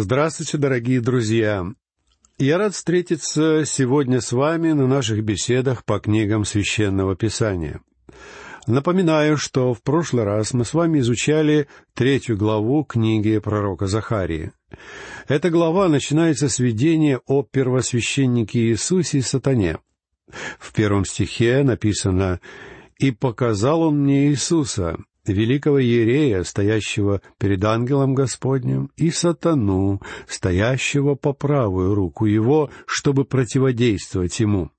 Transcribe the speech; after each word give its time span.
Здравствуйте, 0.00 0.58
дорогие 0.58 1.00
друзья! 1.00 1.66
Я 2.38 2.58
рад 2.58 2.72
встретиться 2.72 3.64
сегодня 3.66 4.20
с 4.20 4.30
вами 4.30 4.70
на 4.70 4.86
наших 4.86 5.24
беседах 5.24 5.84
по 5.84 5.98
книгам 5.98 6.44
Священного 6.44 7.16
Писания. 7.16 7.80
Напоминаю, 8.68 9.36
что 9.36 9.74
в 9.74 9.82
прошлый 9.82 10.22
раз 10.22 10.52
мы 10.52 10.64
с 10.64 10.72
вами 10.72 11.00
изучали 11.00 11.66
третью 11.94 12.36
главу 12.36 12.84
книги 12.84 13.38
пророка 13.38 13.88
Захарии. 13.88 14.52
Эта 15.26 15.50
глава 15.50 15.88
начинается 15.88 16.48
с 16.48 16.60
видения 16.60 17.20
о 17.26 17.42
первосвященнике 17.42 18.68
Иисусе 18.68 19.18
и 19.18 19.22
сатане. 19.22 19.78
В 20.60 20.72
первом 20.74 21.06
стихе 21.06 21.64
написано 21.64 22.38
«И 23.00 23.10
показал 23.10 23.82
он 23.82 24.04
мне 24.04 24.28
Иисуса, 24.28 24.96
великого 25.32 25.78
Ерея, 25.78 26.42
стоящего 26.44 27.20
перед 27.38 27.64
ангелом 27.64 28.14
Господним, 28.14 28.90
и 28.96 29.10
сатану, 29.10 30.00
стоящего 30.26 31.14
по 31.14 31.32
правую 31.32 31.94
руку 31.94 32.26
его, 32.26 32.70
чтобы 32.86 33.24
противодействовать 33.24 34.40
ему». 34.40 34.70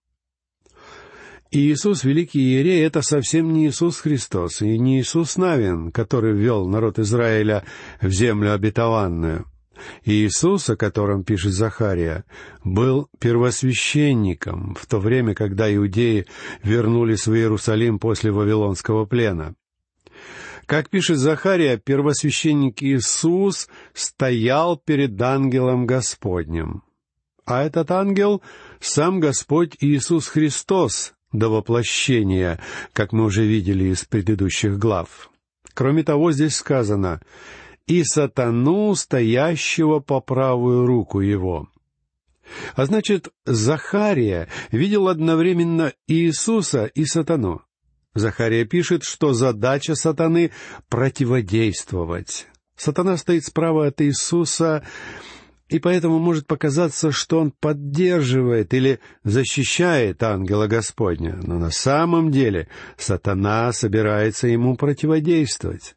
Иисус, 1.52 2.03
великий 2.03 2.41
Иерей, 2.41 2.85
это 2.85 3.02
совсем 3.02 3.53
не 3.53 3.67
Иисус 3.67 3.99
Христос 3.99 4.62
и 4.62 4.77
не 4.77 4.99
Иисус 4.99 5.35
Навин, 5.35 5.91
который 5.91 6.34
ввел 6.34 6.67
народ 6.67 7.00
Израиля 7.00 7.63
в 8.02 8.11
землю 8.11 8.53
обетованную. 8.53 9.45
Иисус, 10.03 10.70
о 10.70 10.75
котором 10.75 11.23
пишет 11.23 11.53
Захария, 11.53 12.23
был 12.63 13.08
первосвященником 13.20 14.75
в 14.80 14.86
то 14.86 15.00
время, 15.00 15.34
когда 15.34 15.73
иудеи 15.73 16.27
вернулись 16.63 17.25
в 17.25 17.34
Иерусалим 17.34 17.97
после 17.97 18.31
Вавилонского 18.31 19.05
плена. 19.05 19.55
Как 20.70 20.91
пишет 20.91 21.18
Захария, 21.18 21.78
первосвященник 21.78 22.84
Иисус 22.84 23.70
стоял 23.96 24.78
перед 24.78 25.20
ангелом 25.20 25.88
Господним. 25.88 26.84
А 27.44 27.64
этот 27.64 27.90
ангел— 27.90 28.44
сам 28.80 29.20
Господь 29.20 29.78
Иисус 29.80 30.28
Христос 30.28 31.14
до 31.31 31.50
воплощения, 31.50 32.59
как 32.94 33.14
мы 33.14 33.23
уже 33.23 33.48
видели 33.48 33.86
из 33.86 34.06
предыдущих 34.06 34.78
глав. 34.78 35.31
Кроме 35.73 36.03
того, 36.03 36.31
здесь 36.31 36.58
сказано 36.58 37.20
«и 37.88 38.04
сатану, 38.04 38.94
стоящего 38.94 40.02
по 40.02 40.20
правую 40.20 40.86
руку 40.86 41.20
его». 41.20 41.67
А 42.76 42.86
значит, 42.86 43.30
Захария 43.44 44.48
видел 44.70 45.08
одновременно 45.08 45.94
Иисуса 46.06 46.86
и 46.86 47.06
сатану. 47.06 47.64
Захария 48.15 48.65
пишет, 48.65 49.03
что 49.03 49.33
задача 49.33 49.95
сатаны— 49.95 50.52
противодействовать. 50.89 52.47
Сатана 52.75 53.17
стоит 53.17 53.45
справа 53.45 53.88
от 53.88 54.02
Иисуса, 54.02 54.83
и 55.67 55.79
поэтому 55.79 56.17
может 56.17 56.47
показаться, 56.47 57.11
что 57.11 57.39
он 57.39 57.52
поддерживает 57.52 58.73
или 58.73 58.99
защищает 59.23 60.23
ангела 60.23 60.67
Господня, 60.67 61.39
но 61.43 61.59
на 61.59 61.69
самом 61.69 62.31
деле 62.31 62.67
сатана 62.97 63.71
собирается 63.71 64.47
ему 64.47 64.75
противодействовать. 64.75 65.95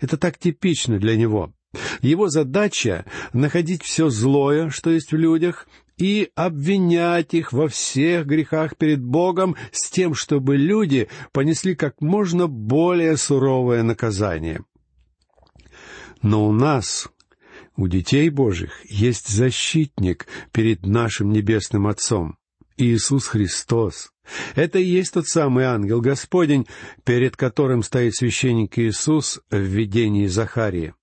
Это 0.00 0.16
так 0.16 0.38
типично 0.38 0.98
для 0.98 1.16
него. 1.16 1.52
Его 2.00 2.28
задача— 2.28 3.04
находить 3.32 3.82
все 3.82 4.08
злое, 4.08 4.70
что 4.70 4.90
есть 4.90 5.12
в 5.12 5.16
людях, 5.16 5.66
и 5.96 6.30
обвинять 6.34 7.34
их 7.34 7.52
во 7.52 7.68
всех 7.68 8.26
грехах 8.26 8.76
перед 8.76 9.02
Богом 9.02 9.56
с 9.72 9.90
тем, 9.90 10.14
чтобы 10.14 10.56
люди 10.56 11.08
понесли 11.32 11.74
как 11.74 12.00
можно 12.00 12.46
более 12.46 13.16
суровое 13.16 13.82
наказание. 13.82 14.64
Но 16.22 16.46
у 16.46 16.52
нас, 16.52 17.08
у 17.76 17.86
детей 17.86 18.30
Божьих, 18.30 18.80
есть 18.84 19.28
защитник 19.28 20.26
перед 20.52 20.86
нашим 20.86 21.32
Небесным 21.32 21.86
Отцом. 21.86 22.36
Иисус 22.76 23.26
Христос. 23.28 24.10
Это 24.56 24.78
и 24.78 24.84
есть 24.84 25.14
тот 25.14 25.28
самый 25.28 25.64
ангел 25.64 26.00
Господень, 26.00 26.66
перед 27.04 27.36
которым 27.36 27.82
стоит 27.82 28.16
священник 28.16 28.78
Иисус 28.78 29.40
в 29.50 29.58
видении 29.58 30.26
Захарии. 30.26 30.94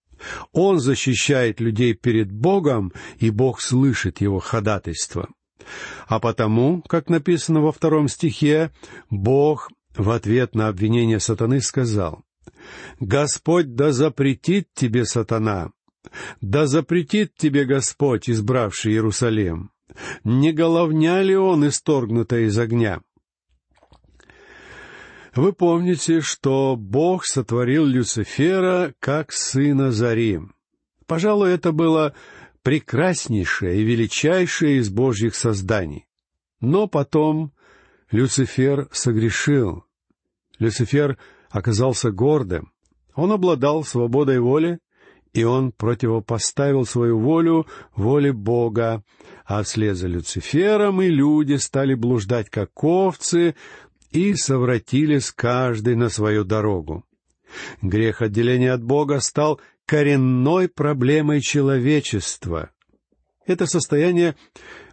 Он 0.51 0.79
защищает 0.79 1.59
людей 1.59 1.93
перед 1.93 2.31
Богом, 2.31 2.93
и 3.19 3.29
Бог 3.29 3.61
слышит 3.61 4.21
его 4.21 4.39
ходатайство. 4.39 5.29
А 6.07 6.19
потому, 6.19 6.81
как 6.81 7.09
написано 7.09 7.61
во 7.61 7.71
втором 7.71 8.07
стихе, 8.07 8.71
Бог 9.09 9.69
в 9.95 10.09
ответ 10.09 10.55
на 10.55 10.67
обвинение 10.67 11.19
сатаны 11.19 11.61
сказал, 11.61 12.23
«Господь 12.99 13.75
да 13.75 13.91
запретит 13.91 14.67
тебе, 14.73 15.05
сатана, 15.05 15.71
да 16.41 16.67
запретит 16.67 17.35
тебе 17.35 17.65
Господь, 17.65 18.29
избравший 18.29 18.93
Иерусалим. 18.93 19.71
Не 20.23 20.51
головня 20.53 21.21
ли 21.21 21.35
он, 21.35 21.67
исторгнутая 21.67 22.45
из 22.45 22.57
огня?» 22.57 23.01
Вы 25.35 25.53
помните, 25.53 26.19
что 26.19 26.75
Бог 26.75 27.25
сотворил 27.25 27.85
Люцифера 27.85 28.93
как 28.99 29.31
сына 29.31 29.91
зари. 29.91 30.41
Пожалуй, 31.07 31.51
это 31.51 31.71
было 31.71 32.13
прекраснейшее 32.63 33.79
и 33.79 33.83
величайшее 33.83 34.77
из 34.79 34.89
Божьих 34.89 35.35
созданий. 35.35 36.05
Но 36.59 36.87
потом 36.87 37.53
Люцифер 38.11 38.89
согрешил. 38.91 39.85
Люцифер 40.59 41.17
оказался 41.49 42.11
гордым. 42.11 42.73
Он 43.15 43.31
обладал 43.31 43.85
свободой 43.85 44.39
воли, 44.39 44.79
и 45.33 45.45
он 45.45 45.71
противопоставил 45.71 46.85
свою 46.85 47.17
волю 47.17 47.67
воле 47.95 48.33
Бога, 48.33 49.01
а 49.45 49.63
вслед 49.63 49.95
за 49.95 50.07
Люцифером 50.07 51.01
и 51.01 51.07
люди 51.07 51.55
стали 51.55 51.93
блуждать 51.93 52.49
как 52.49 52.83
овцы, 52.83 53.55
и 54.11 54.35
совратились 54.35 55.31
каждый 55.31 55.95
на 55.95 56.09
свою 56.09 56.43
дорогу. 56.43 57.05
Грех 57.81 58.21
отделения 58.21 58.71
от 58.71 58.83
Бога 58.83 59.19
стал 59.19 59.59
коренной 59.85 60.69
проблемой 60.69 61.41
человечества. 61.41 62.71
Это 63.45 63.65
состояние 63.65 64.35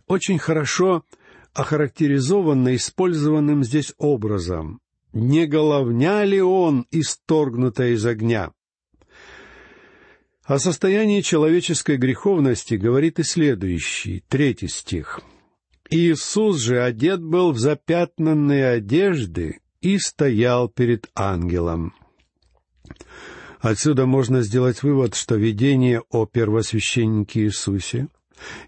очень 0.06 0.39
хорошо 0.39 1.05
охарактеризовано 1.53 2.75
использованным 2.77 3.65
здесь 3.65 3.93
образом. 3.99 4.81
«Не 5.12 5.47
головня 5.47 6.25
ли 6.25 6.41
он, 6.41 6.87
исторгнутая 6.91 7.93
из 7.93 8.05
огня?» 8.05 8.53
О 10.45 10.59
состоянии 10.59 11.23
человеческой 11.23 11.97
греховности 11.97 12.75
говорит 12.75 13.19
и 13.19 13.23
следующий, 13.23 14.23
третий 14.29 14.69
стих— 14.69 15.21
Иисус 15.91 16.59
же 16.59 16.82
одет 16.82 17.22
был 17.22 17.53
в 17.53 17.59
запятнанные 17.59 18.69
одежды 18.69 19.60
и 19.81 19.99
стоял 19.99 20.69
перед 20.69 21.09
ангелом. 21.15 21.94
Отсюда 23.60 24.06
можно 24.06 24.43
сделать 24.43 24.82
вывод, 24.82 25.15
что 25.15 25.34
видение 25.37 26.03
о 26.10 26.26
первосвященнике 26.26 27.44
Иисусе 27.44 28.09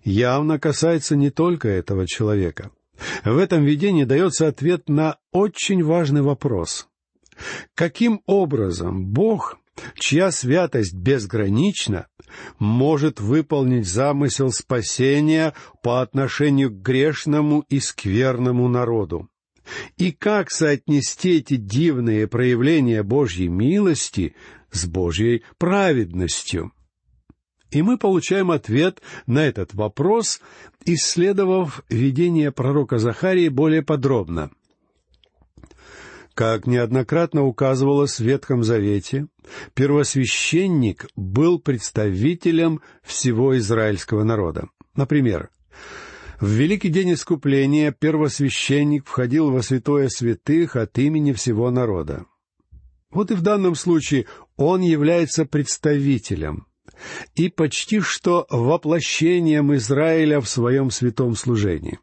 явно 0.03 0.59
касается 0.59 1.15
не 1.15 1.31
только 1.31 1.69
этого 1.69 2.07
человека. 2.07 2.71
В 3.25 3.37
этом 3.39 3.65
видении 3.65 4.05
дается 4.05 4.49
ответ 4.49 4.89
на 4.89 5.19
очень 5.31 5.85
важный 5.85 6.23
вопрос. 6.23 6.89
Каким 7.75 8.21
образом 8.27 9.07
Бог 9.07 9.60
чья 9.95 10.31
святость 10.31 10.95
безгранична, 10.95 12.07
может 12.59 13.21
выполнить 13.21 13.87
замысел 13.87 14.53
спасения 14.53 15.55
по 15.83 16.03
отношению 16.03 16.71
к 16.71 16.83
грешному 16.83 17.65
и 17.69 17.81
скверному 17.81 18.69
народу. 18.69 19.29
И 19.97 20.13
как 20.13 20.51
соотнести 20.51 21.39
эти 21.39 21.57
дивные 21.57 22.27
проявления 22.27 23.03
Божьей 23.03 23.49
милости 23.49 24.35
с 24.71 24.87
Божьей 24.87 25.45
праведностью? 25.59 26.73
И 27.71 27.83
мы 27.83 27.99
получаем 27.99 28.51
ответ 28.51 29.01
на 29.27 29.47
этот 29.47 29.75
вопрос, 29.75 30.41
исследовав 30.85 31.85
видение 31.89 32.51
пророка 32.51 32.99
Захарии 32.99 33.49
более 33.49 33.83
подробно. 33.83 34.51
Как 36.41 36.67
неоднократно 36.67 37.45
указывалось 37.45 38.19
в 38.19 38.25
Ветхом 38.25 38.65
Завете, 38.65 39.27
первосвященник 39.75 41.07
был 41.15 41.59
представителем 41.59 42.81
всего 43.03 43.59
израильского 43.59 44.25
народа. 44.25 44.71
Например, 44.97 45.51
в 46.41 46.49
Великий 46.49 46.89
день 46.89 47.13
искупления 47.13 47.93
первосвященник 47.93 49.07
входил 49.07 49.51
во 49.51 49.63
святое 49.63 50.09
святых 50.09 50.77
от 50.77 50.97
имени 50.97 51.35
всего 51.35 51.71
народа. 51.71 52.25
Вот 53.11 53.31
и 53.31 53.35
в 53.35 53.43
данном 53.43 53.75
случае 53.75 54.25
он 54.57 54.81
является 54.81 55.45
представителем 55.45 56.69
и 57.35 57.51
почти 57.51 58.01
что 58.01 58.47
воплощением 58.49 59.75
Израиля 59.75 60.41
в 60.41 60.49
своем 60.49 60.91
святом 60.91 61.35
служении. 61.37 61.99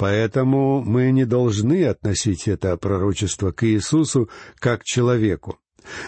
Поэтому 0.00 0.80
мы 0.80 1.10
не 1.10 1.26
должны 1.26 1.84
относить 1.84 2.48
это 2.48 2.74
пророчество 2.78 3.52
к 3.52 3.66
Иисусу 3.66 4.30
как 4.58 4.82
человеку. 4.82 5.58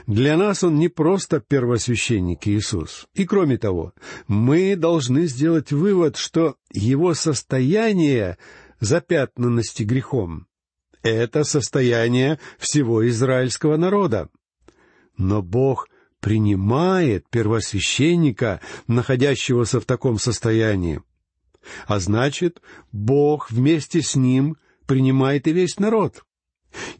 Для 0.06 0.39
нас 0.39 0.65
Он 0.65 0.77
не 0.77 0.89
просто 0.89 1.41
первосвященник 1.41 2.49
Иисус. 2.49 3.05
И 3.12 3.27
кроме 3.27 3.59
того, 3.59 3.93
мы 4.29 4.77
должны 4.77 5.27
сделать 5.27 5.73
вывод, 5.73 6.17
что 6.17 6.56
Его 6.73 7.12
состояние 7.12 8.39
запятнанности 8.81 9.83
грехом— 9.83 10.47
это 11.03 11.44
состояние 11.44 12.39
всего 12.56 13.06
израильского 13.06 13.77
народа. 13.77 14.31
Но 15.19 15.43
Бог 15.43 15.91
принимает 16.19 17.29
первосвященника, 17.29 18.62
находящегося 18.87 19.81
в 19.81 19.85
таком 19.85 20.19
состоянии. 20.19 21.03
А 21.87 21.99
значит, 21.99 22.61
Бог 22.93 23.50
вместе 23.50 24.03
с 24.03 24.17
ним 24.17 24.56
принимает 24.87 25.47
и 25.47 25.53
весь 25.53 25.79
народ. 25.79 26.25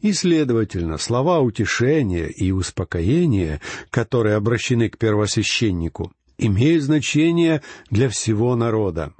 И, 0.01 0.13
следовательно, 0.13 0.97
слова 0.97 1.39
утешения 1.39 2.27
и 2.27 2.51
успокоения, 2.51 3.61
которые 3.89 4.35
обращены 4.35 4.89
к 4.89 4.97
первосвященнику, 4.97 6.11
имеют 6.37 6.83
значение 6.83 7.61
для 7.89 8.09
всего 8.09 8.55
народа. 8.55 9.13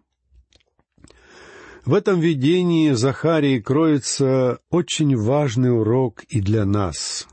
В 1.85 1.93
этом 1.95 2.21
видении 2.21 2.91
Захарии 2.91 3.59
кроется 3.59 4.59
очень 4.69 5.17
важный 5.17 5.77
урок 5.77 6.23
и 6.29 6.39
для 6.39 6.65
нас. 6.65 7.27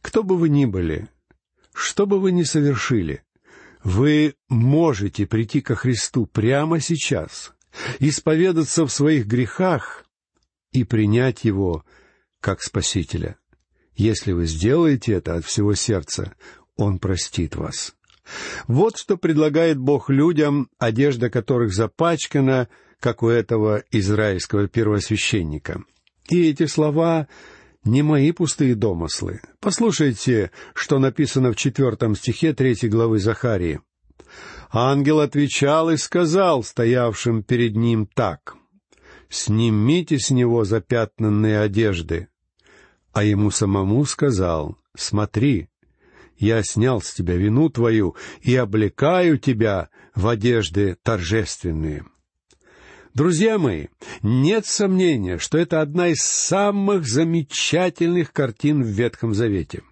Кто 0.00 0.22
бы 0.22 0.36
вы 0.36 0.48
ни 0.48 0.64
были, 0.64 1.08
что 1.72 2.06
бы 2.06 2.20
вы 2.20 2.30
ни 2.30 2.44
совершили, 2.44 3.24
вы 3.88 4.34
можете 4.50 5.26
прийти 5.26 5.62
ко 5.62 5.74
Христу 5.74 6.26
прямо 6.26 6.78
сейчас, 6.78 7.54
исповедаться 8.00 8.84
в 8.84 8.92
своих 8.92 9.26
грехах 9.26 10.04
и 10.72 10.84
принять 10.84 11.44
Его 11.44 11.84
как 12.40 12.62
Спасителя. 12.62 13.36
Если 13.94 14.32
вы 14.32 14.46
сделаете 14.46 15.14
это 15.14 15.36
от 15.36 15.46
всего 15.46 15.74
сердца, 15.74 16.34
Он 16.76 16.98
простит 16.98 17.56
вас. 17.56 17.94
Вот 18.66 18.98
что 18.98 19.16
предлагает 19.16 19.78
Бог 19.78 20.10
людям, 20.10 20.68
одежда 20.78 21.30
которых 21.30 21.72
запачкана, 21.72 22.68
как 23.00 23.22
у 23.22 23.28
этого 23.28 23.82
израильского 23.90 24.68
первосвященника. 24.68 25.82
И 26.28 26.50
эти 26.50 26.66
слова 26.66 27.26
не 27.88 28.02
мои 28.02 28.32
пустые 28.32 28.74
домыслы. 28.74 29.40
Послушайте, 29.60 30.50
что 30.74 30.98
написано 30.98 31.52
в 31.52 31.56
четвертом 31.56 32.14
стихе 32.14 32.52
третьей 32.52 32.88
главы 32.88 33.18
Захарии. 33.18 33.80
Ангел 34.70 35.20
отвечал 35.20 35.90
и 35.90 35.96
сказал 35.96 36.62
стоявшим 36.62 37.42
перед 37.42 37.74
ним 37.74 38.06
так 38.06 38.58
снимите 39.28 40.18
с 40.18 40.30
него 40.30 40.64
запятнанные 40.64 41.60
одежды. 41.60 42.28
А 43.12 43.24
ему 43.24 43.50
самому 43.50 44.04
сказал, 44.04 44.76
смотри, 44.96 45.68
я 46.36 46.62
снял 46.62 47.00
с 47.00 47.12
тебя 47.12 47.36
вину 47.36 47.68
твою 47.68 48.16
и 48.42 48.54
облекаю 48.54 49.38
тебя 49.38 49.88
в 50.14 50.28
одежды 50.28 50.96
торжественные. 51.02 52.04
Друзья 53.14 53.58
мои, 53.58 53.86
нет 54.22 54.66
сомнения, 54.66 55.38
что 55.38 55.58
это 55.58 55.80
одна 55.80 56.08
из 56.08 56.20
самых 56.22 57.06
замечательных 57.06 58.32
картин 58.32 58.82
в 58.82 58.86
Ветхом 58.86 59.34
Завете. 59.34 59.82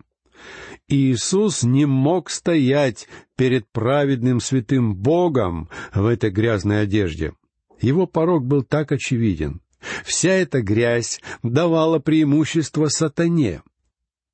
Иисус 0.89 1.65
не 1.65 1.85
мог 1.85 2.31
стоять 2.31 3.09
перед 3.37 3.67
праведным 3.73 4.41
святым 4.41 4.95
Богом 4.95 5.69
в 5.93 6.07
этой 6.07 6.31
грязной 6.31 6.83
одежде. 6.83 7.33
Его 7.81 8.07
порог 8.07 8.45
был 8.45 8.63
так 8.63 8.93
очевиден. 8.93 9.61
Вся 10.05 10.31
эта 10.31 10.63
грязь 10.63 11.21
давала 11.43 11.99
преимущество 11.99 12.87
сатане, 12.87 13.63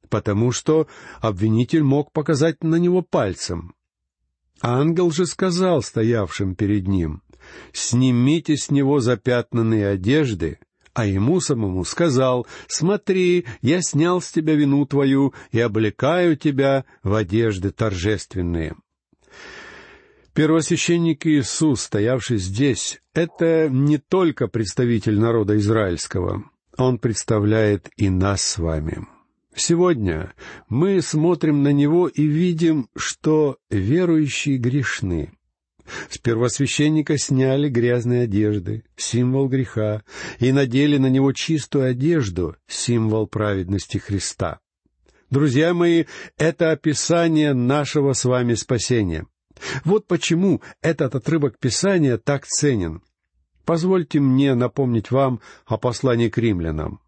потому 0.08 0.52
что 0.52 0.86
обвинитель 1.20 1.82
мог 1.82 2.12
показать 2.12 2.62
на 2.62 2.76
него 2.76 3.02
пальцем. 3.02 3.74
Ангел 4.60 5.10
же 5.10 5.26
сказал 5.26 5.82
стоявшим 5.82 6.54
перед 6.54 6.86
ним, 6.86 7.22
«Снимите 7.72 8.56
с 8.56 8.70
него 8.70 9.00
запятнанные 9.00 9.88
одежды», 9.88 10.58
а 10.94 11.06
ему 11.06 11.40
самому 11.40 11.84
сказал, 11.84 12.46
«Смотри, 12.68 13.46
я 13.62 13.80
снял 13.82 14.20
с 14.20 14.30
тебя 14.30 14.54
вину 14.54 14.84
твою 14.86 15.32
и 15.50 15.60
облекаю 15.60 16.36
тебя 16.36 16.84
в 17.02 17.14
одежды 17.14 17.70
торжественные». 17.70 18.76
Первосвященник 20.34 21.26
Иисус, 21.26 21.82
стоявший 21.82 22.38
здесь, 22.38 23.02
это 23.12 23.68
не 23.68 23.98
только 23.98 24.48
представитель 24.48 25.18
народа 25.18 25.58
израильского, 25.58 26.44
он 26.78 26.98
представляет 26.98 27.90
и 27.98 28.08
нас 28.08 28.42
с 28.42 28.58
вами. 28.58 29.06
Сегодня 29.54 30.32
мы 30.70 31.02
смотрим 31.02 31.62
на 31.62 31.72
него 31.72 32.08
и 32.08 32.24
видим, 32.24 32.88
что 32.96 33.58
верующие 33.68 34.56
грешны. 34.56 35.32
С 36.10 36.18
первосвященника 36.18 37.18
сняли 37.18 37.68
грязные 37.68 38.22
одежды, 38.22 38.84
символ 38.96 39.48
греха, 39.48 40.02
и 40.38 40.52
надели 40.52 40.98
на 40.98 41.08
него 41.08 41.32
чистую 41.32 41.90
одежду, 41.90 42.56
символ 42.66 43.26
праведности 43.26 43.98
Христа. 43.98 44.60
Друзья 45.30 45.72
мои, 45.72 46.04
это 46.36 46.72
описание 46.72 47.54
нашего 47.54 48.12
с 48.12 48.24
вами 48.24 48.54
спасения. 48.54 49.26
Вот 49.84 50.06
почему 50.06 50.60
этот 50.82 51.14
отрывок 51.14 51.58
Писания 51.58 52.18
так 52.18 52.46
ценен. 52.46 53.02
Позвольте 53.64 54.20
мне 54.20 54.54
напомнить 54.54 55.10
вам 55.10 55.40
о 55.66 55.78
послании 55.78 56.28
к 56.28 56.38
римлянам. 56.38 57.00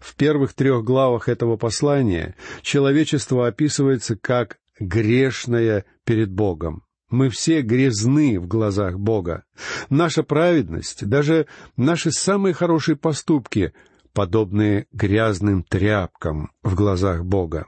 В 0.00 0.14
первых 0.16 0.52
трех 0.52 0.84
главах 0.84 1.28
этого 1.28 1.56
послания 1.56 2.34
человечество 2.62 3.46
описывается 3.46 4.16
как 4.16 4.58
грешное 4.78 5.84
перед 6.04 6.30
Богом. 6.30 6.84
Мы 7.10 7.28
все 7.28 7.60
грязны 7.62 8.38
в 8.40 8.46
глазах 8.46 8.98
Бога. 8.98 9.44
Наша 9.88 10.22
праведность, 10.22 11.06
даже 11.06 11.46
наши 11.76 12.12
самые 12.12 12.54
хорошие 12.54 12.96
поступки, 12.96 13.72
подобны 14.12 14.86
грязным 14.92 15.62
тряпкам 15.62 16.50
в 16.62 16.74
глазах 16.74 17.24
Бога 17.24 17.66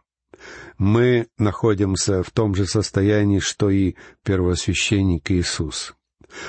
мы 0.79 1.29
находимся 1.39 2.23
в 2.23 2.31
том 2.31 2.55
же 2.55 2.67
состоянии, 2.67 3.39
что 3.39 3.71
и 3.71 3.95
первосвященник 4.25 5.31
Иисус. 5.31 5.95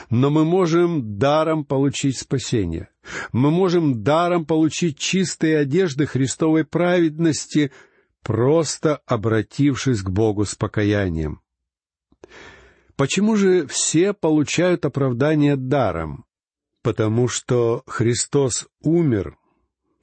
Но 0.09 0.29
мы 0.29 0.45
можем 0.45 1.17
даром 1.17 1.65
получить 1.65 2.17
спасение. 2.17 2.89
Мы 3.33 3.51
можем 3.51 4.03
даром 4.03 4.45
получить 4.45 4.97
чистые 4.97 5.57
одежды 5.57 6.05
Христовой 6.05 6.63
праведности, 6.63 7.71
просто 8.21 9.01
обратившись 9.05 10.01
к 10.01 10.09
Богу 10.09 10.45
с 10.45 10.55
покаянием. 10.55 11.41
Почему 12.95 13.35
же 13.35 13.65
все 13.67 14.13
получают 14.13 14.85
оправдание 14.85 15.55
даром? 15.55 16.25
Потому 16.81 17.27
что 17.27 17.83
Христос 17.87 18.67
умер, 18.81 19.37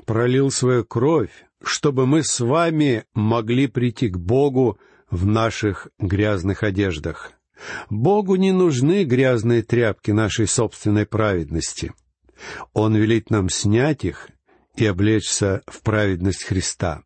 пролил 0.06 0.50
свою 0.50 0.84
кровь, 0.84 1.30
чтобы 1.62 2.06
мы 2.06 2.24
с 2.24 2.40
вами 2.40 3.04
могли 3.14 3.66
прийти 3.66 4.08
к 4.08 4.18
Богу 4.18 4.78
в 5.10 5.26
наших 5.26 5.88
грязных 5.98 6.62
одеждах. 6.62 7.32
Богу 7.90 8.36
не 8.36 8.52
нужны 8.52 9.04
грязные 9.04 9.62
тряпки 9.62 10.10
нашей 10.10 10.46
собственной 10.46 11.06
праведности. 11.06 11.92
Он 12.72 12.96
велит 12.96 13.30
нам 13.30 13.50
снять 13.50 14.04
их 14.04 14.28
и 14.76 14.86
облечься 14.86 15.62
в 15.66 15.82
праведность 15.82 16.44
Христа. 16.44 17.02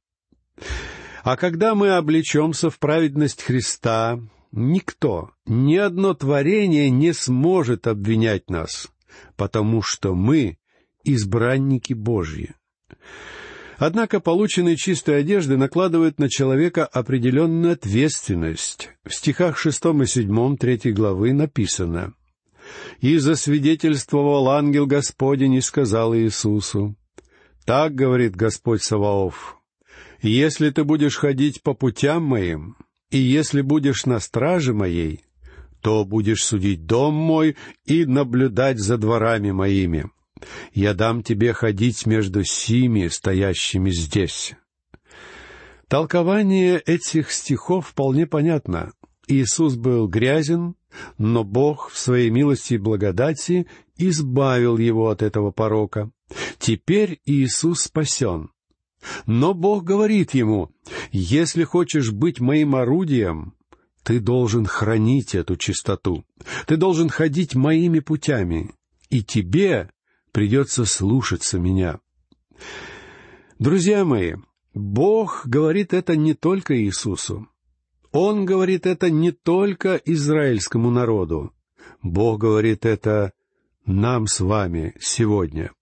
А 1.25 1.37
когда 1.37 1.75
мы 1.75 1.91
облечемся 1.91 2.71
в 2.71 2.79
праведность 2.79 3.43
Христа, 3.43 4.21
никто, 4.55 5.31
ни 5.47 5.77
одно 5.77 6.15
творение 6.15 6.91
не 6.91 7.13
сможет 7.13 7.87
обвинять 7.87 8.51
нас, 8.51 8.89
потому 9.37 9.83
что 9.83 10.15
мы 10.15 10.59
избранники 11.05 11.93
Божьи. 11.93 12.55
Однако 13.77 14.21
полученные 14.21 14.77
чистые 14.77 15.19
одежды 15.19 15.57
накладывают 15.57 16.19
на 16.19 16.29
человека 16.29 16.87
определенную 16.87 17.73
ответственность. 17.73 18.91
В 19.05 19.13
стихах 19.13 19.59
шестом 19.59 20.03
и 20.03 20.07
седьмом 20.07 20.57
третьей 20.57 20.93
главы 20.93 21.33
написано 21.33 22.15
«И 23.01 23.19
засвидетельствовал 23.19 24.49
ангел 24.49 24.87
Господень 24.87 25.55
и 25.55 25.61
сказал 25.61 26.15
Иисусу, 26.15 26.95
«Так 27.67 27.95
говорит 27.95 28.37
Господь 28.37 28.83
Саваоф, 28.83 29.59
если 30.23 30.71
ты 30.71 30.85
будешь 30.85 31.17
ходить 31.17 31.63
по 31.63 31.75
путям 31.75 32.23
моим, 32.23 32.77
и 33.15 33.19
если 33.19 33.63
будешь 33.63 34.05
на 34.05 34.21
страже 34.21 34.75
моей, 34.75 35.25
то 35.81 36.05
будешь 36.05 36.45
судить 36.45 36.85
дом 36.87 37.15
мой 37.15 37.57
и 37.87 38.05
наблюдать 38.05 38.79
за 38.79 38.99
дворами 38.99 39.53
моими» 39.53 40.11
я 40.73 40.95
дам 40.95 41.23
тебе 41.23 41.53
ходить 41.53 42.07
между 42.07 42.45
сими, 42.45 43.09
стоящими 43.09 43.91
здесь». 43.91 44.55
Толкование 45.89 46.81
этих 46.81 47.31
стихов 47.31 47.89
вполне 47.89 48.27
понятно. 48.27 48.93
Иисус 49.29 49.77
был 49.77 50.09
грязен, 50.09 50.77
но 51.19 51.45
Бог 51.45 51.91
в 51.91 51.99
своей 51.99 52.31
милости 52.31 52.75
и 52.75 52.79
благодати 52.79 53.67
избавил 53.97 54.79
его 54.79 55.11
от 55.11 55.23
этого 55.23 55.51
порока. 55.51 56.11
Теперь 56.59 57.21
Иисус 57.27 57.83
спасен. 57.83 58.51
Но 59.27 59.55
Бог 59.55 59.85
говорит 59.85 60.35
ему, 60.35 60.71
«Если 61.13 61.65
хочешь 61.65 62.11
быть 62.13 62.41
моим 62.41 62.75
орудием, 62.75 63.55
ты 64.03 64.21
должен 64.21 64.67
хранить 64.67 65.35
эту 65.35 65.57
чистоту. 65.57 66.25
Ты 66.67 66.77
должен 66.77 67.09
ходить 67.09 67.55
моими 67.55 68.01
путями, 68.01 68.71
и 69.11 69.23
тебе 69.23 69.91
придется 70.33 70.85
слушаться 70.85 71.59
меня». 71.59 72.01
Друзья 73.59 74.05
мои, 74.05 74.35
Бог 74.75 75.43
говорит 75.47 75.95
это 75.95 76.17
не 76.17 76.35
только 76.35 76.77
Иисусу. 76.77 77.49
Он 78.11 78.45
говорит 78.45 78.87
это 78.87 79.11
не 79.11 79.33
только 79.33 79.97
израильскому 79.97 80.91
народу. 80.91 81.53
Бог 82.03 82.41
говорит 82.41 82.85
это 82.85 83.33
нам 83.87 84.27
с 84.27 84.41
вами 84.41 84.95
сегодня. 85.01 85.73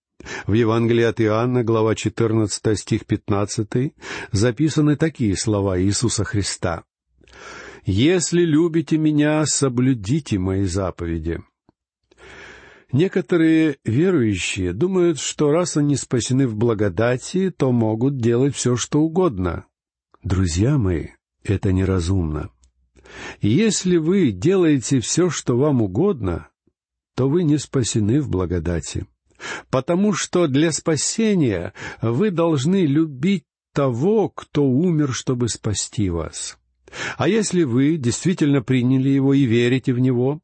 В 0.47 0.53
Евангелии 0.53 1.05
от 1.05 1.21
Иоанна, 1.21 1.65
глава 1.65 1.95
14, 1.95 2.79
стих 2.79 3.07
15, 3.07 3.93
записаны 4.31 4.97
такие 4.97 5.37
слова 5.37 5.81
Иисуса 5.81 6.25
Христа. 6.25 6.85
«Если 7.85 8.43
любите 8.43 8.99
Меня, 8.99 9.45
соблюдите 9.47 10.39
Мои 10.39 10.65
заповеди». 10.65 11.41
Некоторые 12.93 13.79
верующие 13.87 14.75
думают, 14.75 15.19
что 15.19 15.51
раз 15.51 15.79
они 15.79 15.97
спасены 15.97 16.47
в 16.47 16.57
благодати, 16.57 17.51
то 17.51 17.73
могут 17.73 18.19
делать 18.19 18.55
все, 18.55 18.77
что 18.77 19.01
угодно. 19.01 19.65
Друзья 20.23 20.77
мои, 20.77 21.07
это 21.43 21.73
неразумно. 21.73 22.51
Если 23.41 23.97
вы 23.97 24.31
делаете 24.31 25.01
все, 25.01 25.31
что 25.31 25.57
вам 25.57 25.81
угодно, 25.81 26.49
то 27.17 27.31
вы 27.31 27.45
не 27.45 27.57
спасены 27.57 28.21
в 28.21 28.29
благодати 28.29 29.07
потому 29.71 30.13
что 30.13 30.47
для 30.47 30.73
спасения 30.73 31.73
вы 32.01 32.31
должны 32.31 32.87
любить 32.87 33.45
того, 33.73 34.29
кто 34.29 34.65
умер, 34.65 35.13
чтобы 35.13 35.49
спасти 35.49 36.11
вас. 36.11 36.59
А 37.17 37.29
если 37.29 37.63
вы 37.63 37.97
действительно 37.97 38.63
приняли 38.63 39.09
Его 39.09 39.35
и 39.35 39.45
верите 39.45 39.93
в 39.93 39.99
Него, 39.99 40.41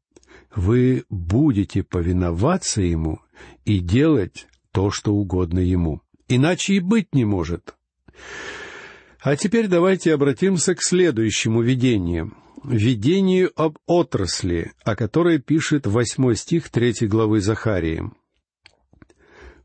вы 0.55 1.05
будете 1.09 1.83
повиноваться 1.83 2.81
Ему 2.81 3.19
и 3.65 3.79
делать 3.79 4.47
то, 4.71 4.89
что 4.91 5.13
угодно 5.13 5.59
Ему. 5.59 6.01
Иначе 6.27 6.75
и 6.75 6.79
быть 6.79 7.13
не 7.13 7.25
может. 7.25 7.75
А 9.21 9.35
теперь 9.35 9.67
давайте 9.67 10.13
обратимся 10.13 10.75
к 10.75 10.81
следующему 10.81 11.61
видению. 11.61 12.33
Видению 12.63 13.51
об 13.55 13.77
отрасли, 13.85 14.73
о 14.83 14.95
которой 14.95 15.39
пишет 15.39 15.87
восьмой 15.87 16.35
стих 16.35 16.69
третьей 16.69 17.07
главы 17.07 17.41
Захарии. 17.41 18.11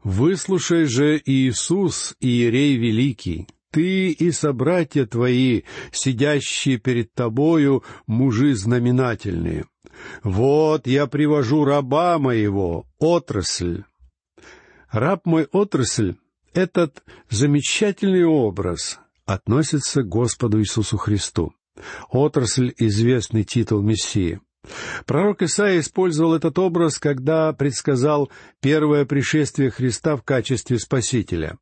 «Выслушай 0.04 0.84
же, 0.84 1.20
Иисус, 1.24 2.14
Иерей 2.20 2.76
Великий, 2.76 3.48
ты 3.70 4.10
и 4.10 4.30
собратья 4.30 5.06
твои, 5.06 5.62
сидящие 5.92 6.76
перед 6.78 7.12
тобою, 7.14 7.82
мужи 8.06 8.54
знаменательные. 8.54 9.64
Вот 10.22 10.86
я 10.86 11.06
привожу 11.06 11.64
раба 11.64 12.18
моего, 12.18 12.86
отрасль». 12.98 13.84
Раб 14.92 15.26
мой 15.26 15.48
отрасль, 15.50 16.14
этот 16.52 17.02
замечательный 17.28 18.24
образ 18.24 19.00
относится 19.24 20.02
к 20.02 20.08
Господу 20.08 20.60
Иисусу 20.60 20.98
Христу. 20.98 21.52
Отрасль— 22.10 22.72
известный 22.78 23.42
титул 23.42 23.82
Мессии. 23.82 24.40
Пророк 25.06 25.42
Исаия 25.42 25.80
использовал 25.80 26.34
этот 26.34 26.58
образ, 26.58 26.98
когда 26.98 27.52
предсказал 27.52 28.30
первое 28.60 29.04
пришествие 29.04 29.70
Христа 29.70 30.16
в 30.16 30.22
качестве 30.22 30.78
Спасителя. 30.78 31.58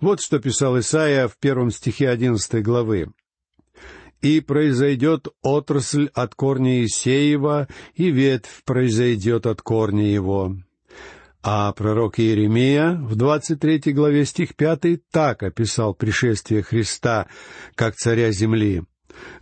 Вот 0.00 0.20
что 0.20 0.38
писал 0.38 0.78
Исаия 0.78 1.28
в 1.28 1.38
первом 1.38 1.70
стихе 1.70 2.08
одиннадцатой 2.08 2.62
главы. 2.62 3.08
«И 4.20 4.40
произойдет 4.40 5.28
отрасль 5.42 6.08
от 6.14 6.34
корня 6.34 6.84
Исеева, 6.84 7.68
и 7.94 8.10
ветвь 8.10 8.62
произойдет 8.64 9.46
от 9.46 9.62
корня 9.62 10.12
его». 10.12 10.56
А 11.44 11.72
пророк 11.72 12.20
Иеремия 12.20 12.92
в 12.92 13.16
двадцать 13.16 13.58
третьей 13.58 13.92
главе 13.92 14.24
стих 14.24 14.54
пятый 14.54 15.02
так 15.10 15.42
описал 15.42 15.92
пришествие 15.92 16.62
Христа, 16.62 17.26
как 17.74 17.96
царя 17.96 18.30
земли. 18.30 18.84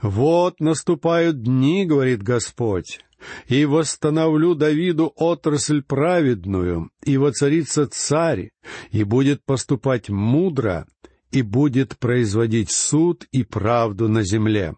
«Вот 0.03 0.61
наступают 0.61 1.43
дни,— 1.43 1.85
говорит 1.87 2.23
Господь,— 2.23 3.01
и 3.49 3.65
восстановлю 3.65 4.55
Давиду 4.55 5.13
отрасль 5.17 5.83
праведную, 5.83 6.91
и 7.05 7.17
воцарится 7.17 7.87
царь, 7.87 8.51
и 8.91 9.05
будет 9.05 9.45
поступать 9.45 10.09
мудро, 10.09 10.87
и 11.31 11.43
будет 11.43 11.99
производить 11.99 12.71
суд 12.71 13.27
и 13.33 13.45
правду 13.45 14.09
на 14.09 14.23
земле». 14.23 14.75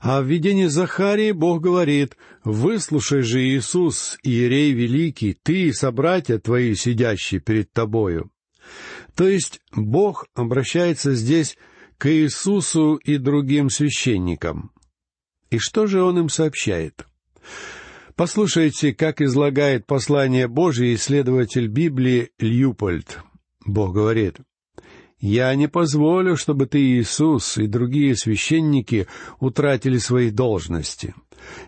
А 0.00 0.20
в 0.20 0.26
видении 0.26 0.66
Захарии 0.66 1.32
Бог 1.32 1.62
говорит, 1.62 2.18
«Выслушай 2.44 3.22
же, 3.22 3.42
Иисус, 3.42 4.18
Иерей 4.22 4.72
Великий, 4.72 5.32
ты 5.32 5.68
и 5.68 5.72
собратья 5.72 6.38
твои, 6.38 6.74
сидящие 6.74 7.40
перед 7.40 7.72
тобою». 7.72 8.30
То 9.16 9.26
есть 9.26 9.60
Бог 9.72 10.26
обращается 10.34 11.14
здесь 11.14 11.56
к 11.98 12.10
Иисусу 12.10 12.96
и 12.96 13.18
другим 13.18 13.70
священникам. 13.70 14.72
И 15.50 15.58
что 15.58 15.86
же 15.86 16.02
он 16.02 16.18
им 16.18 16.28
сообщает? 16.28 17.06
Послушайте, 18.16 18.94
как 18.94 19.20
излагает 19.20 19.86
послание 19.86 20.46
Божие 20.46 20.94
исследователь 20.94 21.66
Библии 21.66 22.30
Льюпольд. 22.38 23.18
Бог 23.64 23.92
говорит, 23.92 24.38
«Я 25.18 25.54
не 25.54 25.68
позволю, 25.68 26.36
чтобы 26.36 26.66
ты, 26.66 26.78
Иисус, 26.78 27.58
и 27.58 27.66
другие 27.66 28.14
священники 28.16 29.08
утратили 29.40 29.98
свои 29.98 30.30
должности. 30.30 31.14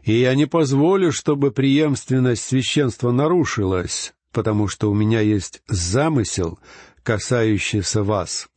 И 0.04 0.14
я 0.14 0.34
не 0.34 0.46
позволю, 0.46 1.10
чтобы 1.10 1.50
преемственность 1.50 2.44
священства 2.44 3.10
нарушилась, 3.10 4.14
потому 4.32 4.68
что 4.68 4.90
у 4.90 4.94
меня 4.94 5.20
есть 5.20 5.62
замысел, 5.68 6.58
касающийся 7.02 8.02
вас. 8.02 8.48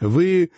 Вы 0.00 0.50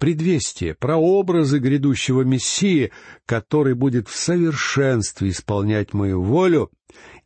предвестие, 0.00 0.74
прообразы 0.74 1.58
грядущего 1.58 2.22
Мессии, 2.22 2.90
который 3.26 3.74
будет 3.74 4.08
в 4.08 4.16
совершенстве 4.16 5.28
исполнять 5.28 5.92
мою 5.92 6.22
волю 6.22 6.72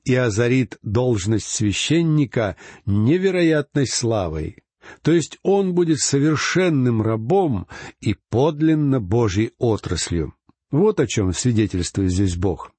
и 0.05 0.15
озарит 0.15 0.77
должность 0.83 1.47
священника 1.47 2.57
невероятной 2.85 3.87
славой. 3.87 4.59
То 5.03 5.13
есть 5.13 5.39
он 5.43 5.73
будет 5.73 6.01
совершенным 6.01 7.01
рабом 7.01 7.69
и 8.01 8.17
подлинно 8.29 9.01
Божьей 9.01 9.53
отраслью. 9.57 10.35
Вот 10.71 10.99
о 10.99 11.07
чем 11.07 11.33
свидетельствует 11.33 12.11
здесь 12.11 12.37
Бог. 12.37 12.73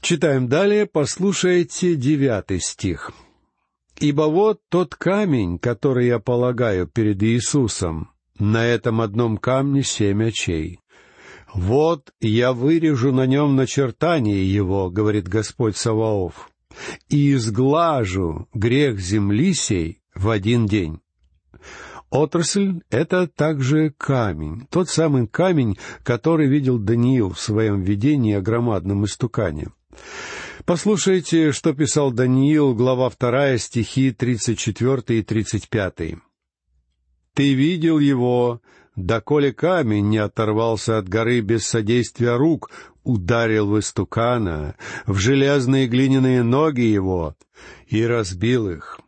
Читаем 0.00 0.48
далее, 0.48 0.86
послушайте 0.86 1.94
девятый 1.94 2.60
стих. 2.60 3.12
«Ибо 3.98 4.22
вот 4.22 4.60
тот 4.68 4.94
камень, 4.94 5.58
который 5.58 6.06
я 6.06 6.18
полагаю 6.18 6.86
перед 6.86 7.22
Иисусом, 7.22 8.10
на 8.38 8.64
этом 8.64 9.00
одном 9.00 9.38
камне 9.38 9.82
семь 9.82 10.24
очей. 10.24 10.80
«Вот 11.54 12.12
я 12.20 12.52
вырежу 12.52 13.12
на 13.12 13.26
нем 13.26 13.56
начертание 13.56 14.52
его,— 14.52 14.90
говорит 14.90 15.28
Господь 15.28 15.76
Саваоф,— 15.76 16.50
и 17.08 17.32
изглажу 17.32 18.48
грех 18.52 18.98
земли 19.00 19.54
сей 19.54 20.02
в 20.14 20.28
один 20.28 20.66
день». 20.66 21.00
Отрасль— 22.10 22.80
это 22.90 23.26
также 23.26 23.90
камень, 23.90 24.66
тот 24.70 24.88
самый 24.88 25.26
камень, 25.26 25.76
который 26.02 26.46
видел 26.46 26.78
Даниил 26.78 27.30
в 27.30 27.40
своем 27.40 27.82
видении 27.82 28.34
о 28.34 28.40
громадном 28.40 29.04
истукане. 29.04 29.68
Послушайте, 30.64 31.52
что 31.52 31.72
писал 31.72 32.12
Даниил, 32.12 32.74
глава 32.74 33.08
вторая, 33.08 33.58
стихи 33.58 34.12
тридцать 34.12 34.58
четвертый 34.58 35.20
и 35.20 35.22
тридцать 35.22 35.68
пятый. 35.68 36.18
Ты 37.36 37.52
видел 37.52 37.98
его, 37.98 38.62
доколе 38.96 39.52
камень 39.52 40.08
не 40.08 40.16
оторвался 40.16 40.96
от 40.96 41.06
горы 41.06 41.40
без 41.40 41.66
содействия 41.66 42.34
рук, 42.34 42.70
ударил 43.04 43.68
в 43.68 43.78
истукана, 43.78 44.74
в 45.04 45.18
железные 45.18 45.86
глиняные 45.86 46.42
ноги 46.42 46.80
его 46.80 47.36
и 47.88 48.02
разбил 48.06 48.70
их. 48.70 48.98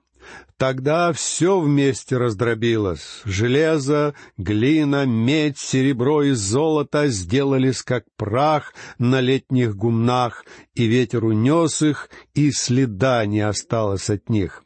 Тогда 0.59 1.11
все 1.15 1.59
вместе 1.59 2.19
раздробилось. 2.19 3.23
Железо, 3.25 4.13
глина, 4.37 5.07
медь, 5.07 5.57
серебро 5.57 6.23
и 6.25 6.33
золото 6.33 7.07
сделались 7.07 7.83
как 7.83 8.05
прах 8.19 8.75
на 8.99 9.21
летних 9.21 9.75
гумнах, 9.75 10.45
и 10.75 10.85
ветер 10.85 11.25
унес 11.25 11.81
их, 11.81 12.11
и 12.35 12.51
следа 12.51 13.25
не 13.25 13.41
осталось 13.41 14.11
от 14.11 14.29
них 14.29 14.65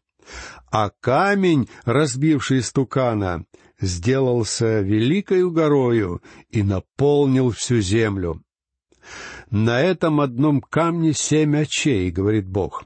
а 0.73 0.91
камень, 1.00 1.69
разбивший 1.85 2.62
стукана, 2.62 3.45
сделался 3.81 4.81
великою 4.81 5.50
горою 5.50 6.23
и 6.49 6.62
наполнил 6.62 7.50
всю 7.50 7.81
землю. 7.81 8.43
На 9.50 9.81
этом 9.83 10.21
одном 10.21 10.62
камне 10.62 11.12
семь 11.12 11.57
очей, 11.57 12.11
говорит 12.11 12.49
Бог. 12.49 12.85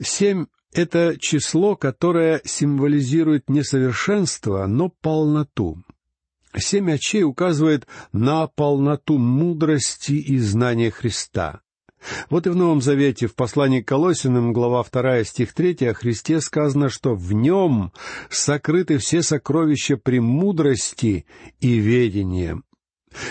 Семь 0.00 0.46
Это 0.72 1.16
число, 1.18 1.76
которое 1.76 2.42
символизирует 2.44 3.48
не 3.48 3.62
совершенство, 3.62 4.66
но 4.66 4.90
полноту. 4.90 5.78
Семь 6.56 6.92
очей 6.92 7.22
указывает 7.22 7.86
на 8.12 8.46
полноту 8.48 9.16
мудрости 9.16 10.12
и 10.12 10.38
знания 10.38 10.90
Христа. 10.90 11.62
Вот 12.30 12.46
и 12.46 12.50
в 12.50 12.56
Новом 12.56 12.80
Завете, 12.80 13.26
в 13.26 13.34
послании 13.34 13.80
к 13.80 13.88
Колосиным, 13.88 14.52
глава 14.52 14.84
2, 14.84 15.24
стих 15.24 15.52
3, 15.52 15.88
о 15.88 15.94
Христе 15.94 16.40
сказано, 16.40 16.88
что 16.88 17.14
в 17.14 17.32
нем 17.32 17.92
сокрыты 18.30 18.98
все 18.98 19.22
сокровища 19.22 19.96
премудрости 19.96 21.26
и 21.60 21.74
ведения. 21.78 22.62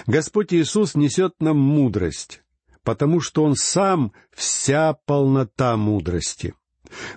Господь 0.06 0.54
Иисус 0.54 0.96
несет 0.96 1.36
нам 1.40 1.58
мудрость, 1.58 2.42
потому 2.84 3.22
что 3.22 3.44
Он 3.44 3.56
сам 3.56 4.12
вся 4.34 4.94
полнота 5.06 5.78
мудрости. 5.78 6.54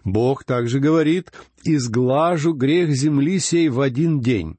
Бог 0.05 0.45
также 0.45 0.81
говорит 0.81 1.33
«изглажу 1.65 2.53
грех 2.53 2.91
земли 2.91 3.39
сей 3.39 3.69
в 3.69 3.81
один 3.81 4.21
день». 4.21 4.57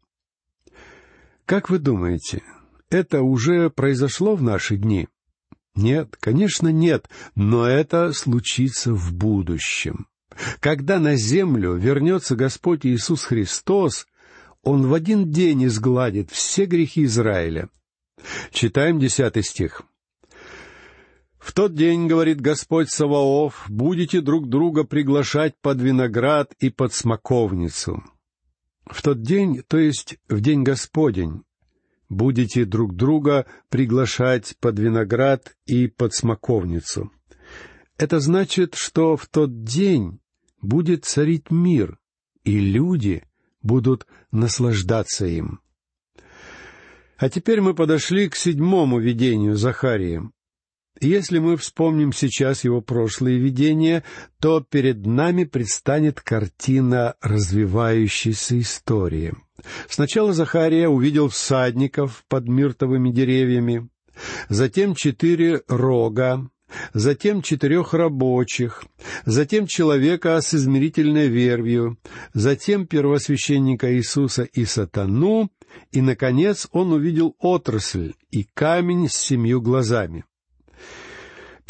Как 1.45 1.69
вы 1.69 1.79
думаете, 1.79 2.43
это 2.89 3.21
уже 3.21 3.69
произошло 3.69 4.35
в 4.35 4.41
наши 4.41 4.77
дни? 4.77 5.07
Нет, 5.75 6.17
конечно, 6.19 6.67
нет, 6.67 7.09
но 7.35 7.65
это 7.65 8.11
случится 8.13 8.93
в 8.93 9.13
будущем. 9.13 10.07
Когда 10.59 10.99
на 10.99 11.15
землю 11.15 11.75
вернется 11.75 12.35
Господь 12.35 12.85
Иисус 12.85 13.23
Христос, 13.23 14.07
Он 14.63 14.87
в 14.87 14.93
один 14.93 15.31
день 15.31 15.65
изгладит 15.65 16.29
все 16.31 16.65
грехи 16.65 17.05
Израиля. 17.05 17.69
Читаем 18.51 18.99
десятый 18.99 19.43
стих. 19.43 19.83
«В 21.39 21.53
тот 21.53 21.73
день,— 21.73 22.07
говорит 22.07 22.39
Господь 22.39 22.91
Саваоф,— 22.91 23.65
будете 23.67 24.21
друг 24.21 24.47
друга 24.47 24.83
приглашать 24.83 25.55
под 25.59 25.81
виноград 25.81 26.53
и 26.59 26.69
под 26.69 26.93
смоковницу». 26.93 28.03
В 28.85 29.01
тот 29.01 29.21
день, 29.21 29.63
то 29.67 29.77
есть 29.77 30.17
в 30.27 30.39
день 30.39 30.63
Господень, 30.63 31.43
будете 32.11 32.65
друг 32.65 32.93
друга 32.93 33.45
приглашать 33.69 34.57
под 34.59 34.77
виноград 34.77 35.55
и 35.65 35.87
под 35.87 36.13
смоковницу. 36.13 37.09
Это 37.97 38.19
значит, 38.19 38.75
что 38.75 39.15
в 39.15 39.27
тот 39.27 39.63
день 39.63 40.19
будет 40.61 41.05
царить 41.05 41.49
мир, 41.49 41.99
и 42.43 42.59
люди 42.59 43.23
будут 43.61 44.07
наслаждаться 44.31 45.25
им. 45.25 45.61
А 47.17 47.29
теперь 47.29 47.61
мы 47.61 47.73
подошли 47.73 48.27
к 48.27 48.35
седьмому 48.35 48.99
видению 48.99 49.55
Захарии. 49.55 50.21
Если 51.01 51.39
мы 51.39 51.57
вспомним 51.57 52.13
сейчас 52.13 52.63
его 52.63 52.81
прошлые 52.81 53.39
видения, 53.39 54.03
то 54.39 54.61
перед 54.61 55.05
нами 55.05 55.43
предстанет 55.43 56.21
картина 56.21 57.15
развивающейся 57.21 58.59
истории— 58.59 59.33
Сначала 59.87 60.33
Захария 60.33 60.87
увидел 60.87 61.29
всадников 61.29 62.23
под 62.27 62.47
миртовыми 62.47 63.11
деревьями, 63.11 63.89
затем 64.49 64.95
четыре 64.95 65.61
рога, 65.67 66.47
затем 66.93 67.41
четырех 67.41 67.93
рабочих, 67.93 68.83
затем 69.25 69.67
человека 69.67 70.39
с 70.41 70.53
измерительной 70.53 71.27
вервью, 71.27 71.97
затем 72.33 72.87
первосвященника 72.87 73.93
Иисуса 73.95 74.43
и 74.43 74.65
сатану, 74.65 75.49
и, 75.91 76.01
наконец, 76.01 76.67
он 76.71 76.91
увидел 76.91 77.35
отрасль 77.39 78.13
и 78.29 78.45
камень 78.53 79.07
с 79.09 79.15
семью 79.15 79.61
глазами. 79.61 80.25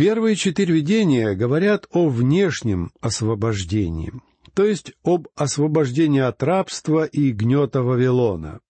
Первые 0.01 0.35
четыре 0.35 0.73
видения 0.73 1.35
говорят 1.35 1.85
о 1.91 2.09
внешнем 2.09 2.91
освобождении— 3.01 4.11
то 4.55 4.65
есть 4.65 4.93
об 5.03 5.27
освобождении 5.35 6.21
от 6.21 6.41
рабства 6.41 7.03
и 7.03 7.31
гнета 7.31 7.83
Вавилона. 7.83 8.61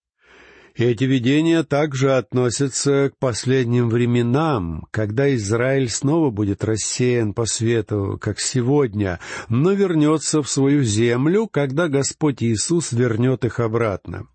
Эти 0.74 1.04
видения 1.04 1.62
также 1.62 2.18
относятся 2.18 3.12
к 3.14 3.18
последним 3.18 3.88
временам, 3.88 4.86
когда 4.90 5.34
Израиль 5.34 5.88
снова 5.88 6.28
будет 6.28 6.64
рассеян 6.64 7.32
по 7.32 7.46
свету, 7.46 8.18
как 8.20 8.38
сегодня, 8.38 9.18
но 9.48 9.72
вернется 9.72 10.42
в 10.42 10.50
свою 10.50 10.82
землю, 10.82 11.46
когда 11.46 11.88
Господь 11.88 12.42
Иисус 12.42 12.92
вернет 12.92 13.46
их 13.46 13.58
обратно. 13.58 14.28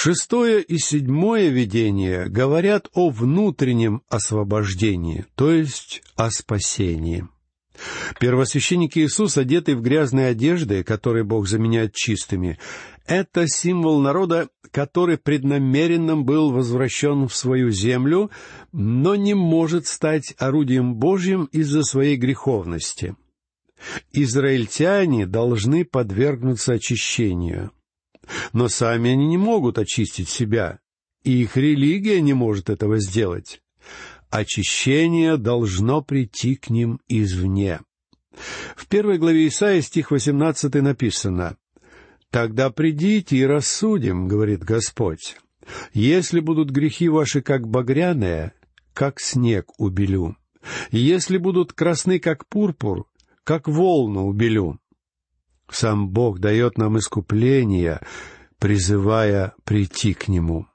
Шестое 0.00 0.62
и 0.62 0.78
седьмое 0.78 1.48
видение 1.48 2.28
говорят 2.28 2.88
о 2.94 3.10
внутреннем 3.10 4.02
освобождении, 4.08 5.26
то 5.34 5.50
есть 5.50 6.02
о 6.14 6.30
спасении. 6.30 7.26
Первосвященник 8.20 8.96
Иисус, 8.96 9.36
одетый 9.36 9.74
в 9.74 9.82
грязные 9.82 10.28
одежды, 10.28 10.84
которые 10.84 11.24
Бог 11.24 11.48
заменяет 11.48 11.94
чистыми, 11.94 12.60
это 13.06 13.48
символ 13.48 14.00
народа, 14.00 14.50
который 14.70 15.18
преднамеренно 15.18 16.16
был 16.16 16.52
возвращен 16.52 17.26
в 17.26 17.34
свою 17.34 17.72
землю, 17.72 18.30
но 18.70 19.16
не 19.16 19.34
может 19.34 19.88
стать 19.88 20.32
орудием 20.38 20.94
Божьим 20.94 21.46
из-за 21.46 21.82
своей 21.82 22.14
греховности. 22.14 23.16
Израильтяне 24.12 25.26
должны 25.26 25.84
подвергнуться 25.84 26.74
очищению. 26.74 27.72
Но 28.52 28.68
сами 28.68 29.10
они 29.10 29.26
не 29.26 29.38
могут 29.38 29.78
очистить 29.78 30.28
себя, 30.28 30.80
и 31.24 31.42
их 31.42 31.56
религия 31.56 32.20
не 32.20 32.34
может 32.34 32.70
этого 32.70 32.98
сделать 32.98 33.60
очищение 34.30 35.36
должно 35.36 36.02
прийти 36.02 36.56
к 36.56 36.70
ним 36.70 37.00
извне. 37.08 37.80
В 38.76 38.86
первой 38.86 39.18
главе 39.18 39.48
Исаия 39.48 39.80
стих 39.82 40.10
18 40.10 40.74
написано 40.74 41.56
«Тогда 42.30 42.70
придите 42.70 43.36
и 43.36 43.44
рассудим,— 43.44 44.28
говорит 44.28 44.62
Господь,— 44.62 45.36
если 45.92 46.40
будут 46.40 46.70
грехи 46.70 47.08
ваши 47.08 47.40
как 47.40 47.66
багряные, 47.66 48.52
как 48.92 49.18
снег 49.20 49.72
убелю, 49.78 50.36
если 50.90 51.38
будут 51.38 51.72
красны 51.72 52.18
как 52.18 52.46
пурпур, 52.46 53.06
как 53.44 53.66
волну 53.66 54.26
убелю». 54.26 54.78
Сам 55.70 56.08
Бог 56.08 56.38
дает 56.38 56.78
нам 56.78 56.98
искупление, 56.98 58.00
призывая 58.58 59.54
прийти 59.64 60.14
к 60.14 60.28
Нему. 60.28 60.66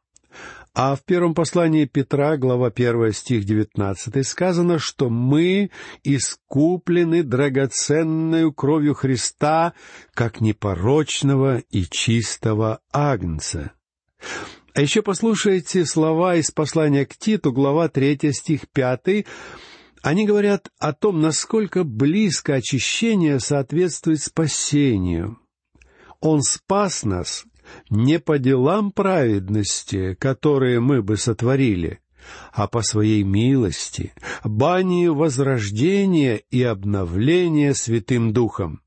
А 0.76 0.96
в 0.96 1.04
первом 1.04 1.36
послании 1.36 1.86
Петра, 1.86 2.36
глава 2.36 2.68
1, 2.68 3.14
стих 3.14 3.46
19, 3.46 4.26
сказано, 4.26 4.80
что 4.80 5.08
мы 5.10 5.70
искуплены 6.04 7.22
драгоценной 7.22 8.52
кровью 8.52 8.96
Христа, 8.96 9.74
как 10.16 10.42
непорочного 10.42 11.60
и 11.70 11.84
чистого 11.84 12.80
агнца. 12.92 13.74
А 14.74 14.82
еще 14.82 15.04
послушайте 15.04 15.86
слова 15.86 16.36
из 16.38 16.50
послания 16.50 17.06
к 17.06 17.16
Титу, 17.16 17.52
глава 17.52 17.88
3, 17.88 18.34
стих 18.34 18.62
5. 18.74 19.28
Они 20.04 20.26
говорят 20.26 20.70
о 20.80 20.92
том, 20.92 21.22
насколько 21.22 21.86
близко 21.86 22.56
очищение 22.56 23.40
соответствует 23.40 24.20
спасению. 24.22 25.40
Он 26.20 26.42
спас 26.42 27.04
нас 27.04 27.46
не 27.90 28.20
по 28.20 28.38
делам 28.38 28.92
праведности, 28.92 30.16
которые 30.16 30.82
мы 30.82 31.02
бы 31.02 31.16
сотворили, 31.16 32.02
а 32.52 32.68
по 32.68 32.82
своей 32.82 33.24
милости, 33.24 34.14
бани 34.44 35.08
возрождения 35.08 36.36
и 36.52 36.62
обновления 36.64 37.74
Святым 37.74 38.34
Духом. 38.34 38.82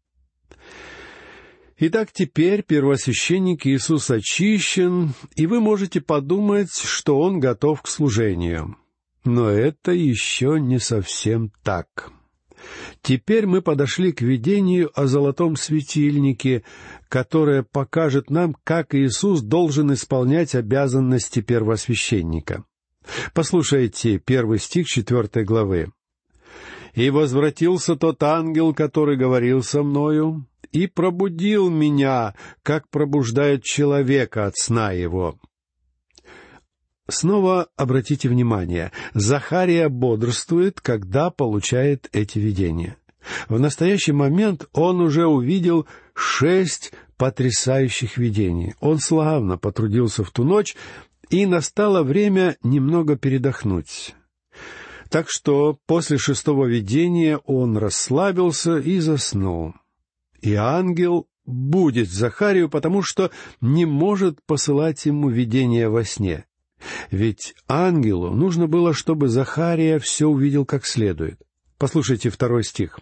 Итак, 1.79 2.11
теперь 2.13 2.63
первосвященник 2.63 3.67
Иисус 3.67 4.11
очищен, 4.11 5.15
и 5.35 5.47
вы 5.47 5.61
можете 5.61 6.03
подумать, 6.03 6.75
что 6.75 7.19
он 7.19 7.41
готов 7.41 7.81
к 7.81 7.87
служению. 7.87 8.77
Но 9.27 9.51
это 9.51 9.91
еще 9.91 10.59
не 10.61 10.79
совсем 10.79 11.51
так. 11.65 12.13
Теперь 13.03 13.47
мы 13.47 13.61
подошли 13.61 14.13
к 14.13 14.23
видению 14.23 14.91
о 14.95 15.07
золотом 15.07 15.57
светильнике, 15.57 16.63
которое 17.09 17.65
покажет 17.65 18.31
нам, 18.31 18.57
как 18.63 18.95
Иисус 18.95 19.43
должен 19.43 19.93
исполнять 19.93 20.55
обязанности 20.55 21.41
первосвященника. 21.41 22.65
Послушайте 23.35 24.19
первый 24.19 24.61
стих 24.61 24.87
четвертой 24.87 25.45
главы. 25.45 25.93
«И 26.95 27.11
возвратился 27.11 27.97
тот 27.97 28.23
ангел, 28.23 28.73
который 28.75 29.17
говорил 29.17 29.63
со 29.63 29.83
мною, 29.83 30.47
и 30.71 30.87
пробудил 30.87 31.69
меня, 31.69 32.35
как 32.63 32.89
пробуждает 32.91 33.65
человека 33.65 34.47
от 34.47 34.57
сна 34.57 34.93
его». 34.93 35.37
Снова 37.09 37.69
обратите 37.77 38.29
внимание, 38.29 38.91
Захария 39.15 39.89
бодрствует, 39.89 40.81
когда 40.81 41.31
получает 41.31 42.09
эти 42.13 42.39
видения. 42.39 42.97
В 43.49 43.59
настоящий 43.61 44.13
момент 44.13 44.69
он 44.73 45.01
уже 45.01 45.27
увидел 45.27 45.87
шесть 46.15 46.93
потрясающих 47.17 48.19
видений. 48.19 48.75
Он 48.81 48.99
славно 48.99 49.57
потрудился 49.57 50.25
в 50.25 50.31
ту 50.31 50.45
ночь, 50.45 50.77
и 51.31 51.47
настало 51.47 52.03
время 52.03 52.57
немного 52.63 53.17
передохнуть. 53.17 54.15
Так 55.11 55.29
что 55.29 55.79
после 55.87 56.19
шестого 56.19 56.67
видения 56.67 57.39
он 57.39 57.77
расслабился 57.77 58.79
и 58.79 58.99
заснул. 58.99 59.75
и 60.41 60.55
ангел 60.55 61.29
будет 61.45 62.11
Захарию, 62.11 62.69
потому 62.69 63.03
что 63.03 63.31
не 63.61 63.87
может 63.87 64.45
посылать 64.47 65.07
ему 65.07 65.29
видение 65.29 65.89
во 65.89 66.05
сне. 66.05 66.45
Ведь 67.11 67.55
ангелу 67.69 68.31
нужно 68.31 68.67
было, 68.67 68.93
чтобы 68.93 69.29
Захария 69.29 69.99
все 69.99 70.27
увидел 70.27 70.65
как 70.65 70.87
следует. 70.87 71.41
Послушайте 71.79 72.31
второй 72.31 72.65
стих. 72.65 72.99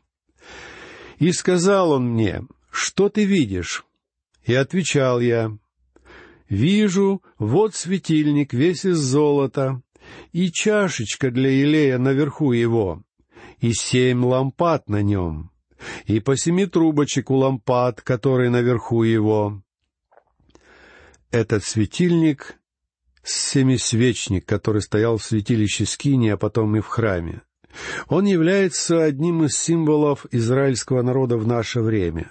«И 1.18 1.32
сказал 1.32 1.92
он 1.92 2.12
мне, 2.12 2.42
что 2.70 3.08
ты 3.08 3.24
видишь?» 3.24 3.84
И 4.44 4.54
отвечал 4.54 5.20
я, 5.20 5.56
«Вижу, 6.48 7.22
вот 7.38 7.74
светильник 7.74 8.52
весь 8.52 8.84
из 8.84 8.98
золота, 8.98 9.80
и 10.32 10.50
чашечка 10.50 11.30
для 11.30 11.50
елея 11.50 11.98
наверху 11.98 12.52
его, 12.52 13.02
и 13.60 13.72
семь 13.72 14.24
лампад 14.24 14.88
на 14.88 15.02
нем, 15.02 15.50
и 16.06 16.20
по 16.20 16.36
семи 16.36 16.66
трубочек 16.66 17.30
у 17.30 17.36
лампад, 17.36 18.02
которые 18.02 18.50
наверху 18.50 19.02
его». 19.02 19.62
Этот 21.30 21.64
светильник— 21.64 22.56
семисвечник, 23.24 24.46
который 24.46 24.82
стоял 24.82 25.16
в 25.16 25.24
святилище 25.24 25.86
Скини, 25.86 26.28
а 26.28 26.36
потом 26.36 26.76
и 26.76 26.80
в 26.80 26.86
храме. 26.86 27.42
Он 28.08 28.24
является 28.24 29.02
одним 29.02 29.44
из 29.44 29.56
символов 29.56 30.26
израильского 30.30 31.02
народа 31.02 31.36
в 31.36 31.46
наше 31.46 31.80
время. 31.80 32.30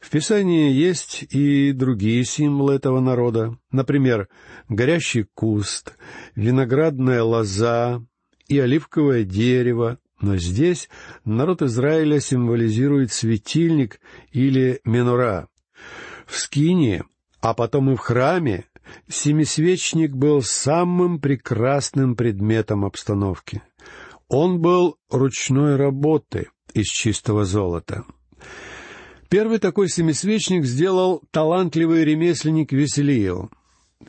В 0.00 0.10
Писании 0.10 0.72
есть 0.72 1.24
и 1.30 1.72
другие 1.72 2.24
символы 2.24 2.74
этого 2.74 3.00
народа, 3.00 3.56
например, 3.72 4.28
горящий 4.68 5.26
куст, 5.34 5.94
виноградная 6.36 7.22
лоза 7.22 8.02
и 8.46 8.58
оливковое 8.58 9.24
дерево, 9.24 9.98
но 10.20 10.36
здесь 10.36 10.88
народ 11.24 11.62
Израиля 11.62 12.20
символизирует 12.20 13.12
светильник 13.12 14.00
или 14.30 14.80
менура. 14.84 15.48
В 16.26 16.38
Скинии, 16.38 17.02
а 17.40 17.52
потом 17.52 17.90
и 17.90 17.96
в 17.96 17.98
храме, 17.98 18.64
семисвечник 19.08 20.12
был 20.12 20.42
самым 20.42 21.20
прекрасным 21.20 22.16
предметом 22.16 22.84
обстановки— 22.84 23.62
он 24.28 24.60
был 24.60 24.96
ручной 25.10 25.76
работы 25.76 26.48
из 26.72 26.86
чистого 26.86 27.44
золота. 27.44 28.04
Первый 29.28 29.58
такой 29.58 29.88
семисвечник 29.88 30.64
сделал 30.64 31.22
талантливый 31.30 32.04
ремесленник 32.04 32.72
Веселиил. 32.72 33.50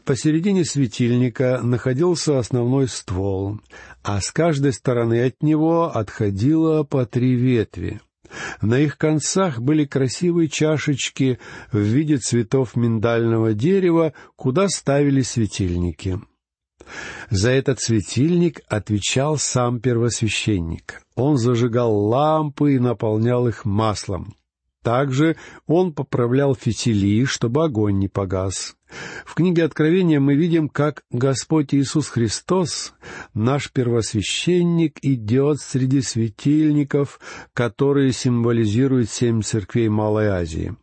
Посередине 0.04 0.66
светильника 0.66 1.60
находился 1.62 2.38
основной 2.38 2.88
ствол, 2.88 3.60
а 4.04 4.20
с 4.20 4.32
каждой 4.32 4.74
стороны 4.74 5.24
от 5.26 5.42
него 5.42 5.96
отходило 5.96 6.84
по 6.84 7.06
три 7.06 7.36
ветви. 7.36 8.02
На 8.62 8.80
их 8.80 8.98
концах 8.98 9.60
были 9.60 9.86
красивые 9.86 10.48
чашечки 10.48 11.40
в 11.72 11.80
виде 11.80 12.18
цветов 12.18 12.76
миндального 12.76 13.54
дерева, 13.54 14.14
куда 14.36 14.68
ставили 14.68 15.22
светильники. 15.22 16.20
За 17.30 17.50
этот 17.50 17.80
светильник 17.80 18.62
отвечал 18.68 19.38
сам 19.38 19.80
первосвященник. 19.80 21.02
Он 21.16 21.38
зажигал 21.38 21.96
лампы 21.96 22.76
и 22.76 22.80
наполнял 22.80 23.48
их 23.48 23.66
маслом. 23.66 24.36
Также 24.84 25.36
он 25.66 25.94
поправлял 25.94 26.54
фитили, 26.54 27.26
чтобы 27.26 27.64
огонь 27.64 27.98
не 27.98 28.08
погас. 28.08 28.76
В 29.26 29.34
книге 29.34 29.64
Откровения 29.64 30.20
мы 30.20 30.36
видим, 30.36 30.70
как 30.70 31.04
Господь 31.12 31.74
Иисус 31.74 32.08
Христос, 32.10 32.94
наш 33.34 33.72
первосвященник, 33.72 35.00
идет 35.02 35.60
среди 35.60 36.02
светильников, 36.02 37.20
которые 37.54 38.12
символизируют 38.12 39.10
семь 39.10 39.42
церквей 39.42 39.90
Малой 39.90 40.28
Азии. 40.28 40.76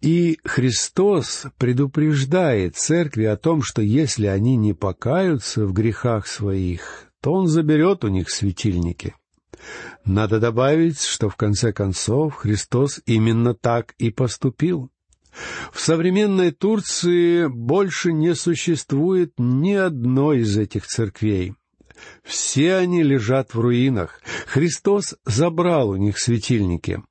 И 0.00 0.38
Христос 0.44 1.46
предупреждает 1.58 2.76
церкви 2.76 3.24
о 3.24 3.36
том, 3.36 3.62
что 3.62 3.82
если 3.82 4.26
они 4.26 4.56
не 4.56 4.74
покаются 4.74 5.66
в 5.66 5.72
грехах 5.72 6.26
своих, 6.26 7.10
то 7.20 7.32
Он 7.32 7.46
заберет 7.48 8.04
у 8.04 8.08
них 8.08 8.30
светильники. 8.30 9.14
Надо 10.04 10.38
добавить, 10.38 11.00
что 11.00 11.28
в 11.28 11.36
конце 11.36 11.72
концов 11.72 12.34
Христос 12.36 13.00
именно 13.06 13.54
так 13.54 13.94
и 13.98 14.10
поступил. 14.10 14.90
В 15.72 15.80
современной 15.80 16.50
Турции 16.50 17.46
больше 17.46 18.12
не 18.12 18.34
существует 18.34 19.32
ни 19.38 19.72
одной 19.72 20.40
из 20.40 20.56
этих 20.56 20.86
церквей. 20.86 21.54
Все 22.22 22.76
они 22.76 23.02
лежат 23.02 23.54
в 23.54 23.60
руинах. 23.60 24.20
Христос 24.46 25.14
забрал 25.24 25.90
у 25.90 25.96
них 25.96 26.18
светильники. 26.18 27.02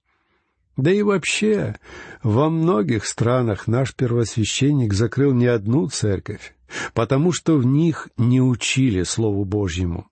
Да 0.77 0.91
и 0.91 1.01
вообще, 1.01 1.75
во 2.21 2.49
многих 2.49 3.05
странах 3.05 3.67
наш 3.67 3.95
первосвященник 3.95 4.93
закрыл 4.93 5.33
не 5.33 5.45
одну 5.47 5.87
церковь, 5.87 6.53
потому 6.93 7.31
что 7.31 7.57
в 7.57 7.65
них 7.65 8.09
не 8.17 8.41
учили 8.41 9.03
Слову 9.03 9.45
Божьему. 9.45 10.09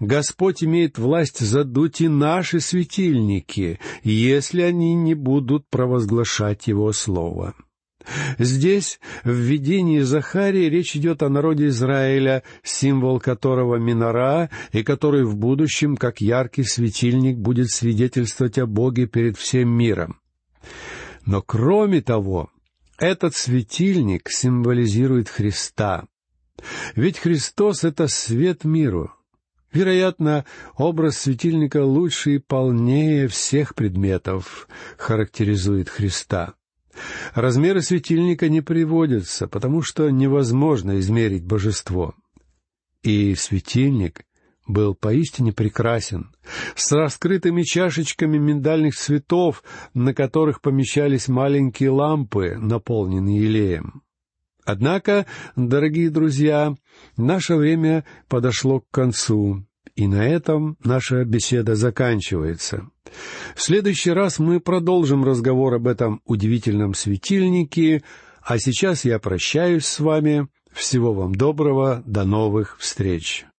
Господь 0.00 0.62
имеет 0.62 0.98
власть 0.98 1.40
задуть 1.40 2.00
и 2.00 2.08
наши 2.08 2.60
светильники, 2.60 3.78
если 4.02 4.62
они 4.62 4.94
не 4.94 5.14
будут 5.14 5.68
провозглашать 5.68 6.66
Его 6.66 6.92
Слово. 6.92 7.54
Здесь, 8.38 9.00
в 9.24 9.32
видении 9.32 10.00
Захарии, 10.00 10.68
речь 10.68 10.94
идет 10.96 11.22
о 11.22 11.28
народе 11.28 11.66
Израиля, 11.66 12.44
символ 12.62 13.18
которого 13.18 13.76
минора, 13.76 14.50
и 14.72 14.82
который 14.84 15.24
в 15.24 15.36
будущем, 15.36 15.96
как 15.96 16.20
яркий 16.20 16.62
светильник, 16.62 17.36
будет 17.36 17.70
свидетельствовать 17.70 18.58
о 18.58 18.66
Боге 18.66 19.06
перед 19.06 19.36
всем 19.36 19.70
миром. 19.70 20.20
Но 21.24 21.42
кроме 21.42 22.00
того, 22.00 22.50
этот 22.98 23.34
светильник 23.34 24.30
символизирует 24.30 25.28
Христа. 25.28 26.06
Ведь 26.94 27.18
Христос— 27.18 27.84
это 27.84 28.06
свет 28.06 28.64
миру. 28.64 29.12
Вероятно, 29.76 30.46
образ 30.78 31.18
светильника 31.18 31.84
лучше 31.84 32.36
и 32.36 32.38
полнее 32.38 33.28
всех 33.28 33.74
предметов 33.74 34.68
характеризует 34.96 35.90
Христа. 35.90 36.54
Размеры 37.34 37.82
светильника 37.82 38.48
не 38.48 38.62
приводятся, 38.62 39.48
потому 39.48 39.82
что 39.82 40.08
невозможно 40.08 40.98
измерить 40.98 41.44
божество. 41.44 42.14
И 43.02 43.34
светильник 43.34 44.22
был 44.66 44.94
поистине 44.94 45.52
прекрасен, 45.52 46.30
с 46.74 46.90
раскрытыми 46.92 47.62
чашечками 47.62 48.38
миндальных 48.38 48.96
цветов, 48.96 49.62
на 49.92 50.14
которых 50.14 50.62
помещались 50.62 51.28
маленькие 51.28 51.90
лампы, 51.90 52.56
наполненные 52.58 53.42
елеем. 53.42 54.02
Однако, 54.64 55.26
дорогие 55.54 56.08
друзья, 56.08 56.74
наше 57.18 57.56
время 57.56 58.06
подошло 58.26 58.80
к 58.80 58.90
концу, 58.90 59.65
и 59.96 60.06
на 60.06 60.28
этом 60.28 60.76
наша 60.84 61.24
беседа 61.24 61.74
заканчивается. 61.74 62.88
В 63.54 63.62
следующий 63.62 64.10
раз 64.10 64.38
мы 64.38 64.60
продолжим 64.60 65.24
разговор 65.24 65.74
об 65.74 65.88
этом 65.88 66.20
удивительном 66.26 66.94
светильнике, 66.94 68.02
а 68.42 68.58
сейчас 68.58 69.04
я 69.04 69.18
прощаюсь 69.18 69.86
с 69.86 69.98
вами. 69.98 70.48
Всего 70.72 71.14
вам 71.14 71.34
доброго, 71.34 72.02
до 72.04 72.24
новых 72.24 72.76
встреч. 72.78 73.46